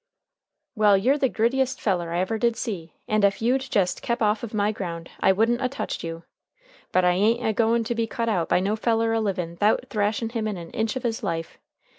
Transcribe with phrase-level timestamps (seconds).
[0.73, 4.41] "Well, you're the grittiest feller I ever did see, and ef you'd jest kep off
[4.41, 6.23] of my ground I wouldn't a touched you.
[6.91, 9.89] But I a'n't a goin' to be cut out by no feller a livin' 'thout
[9.91, 11.59] thrashin' him in an inch of his life.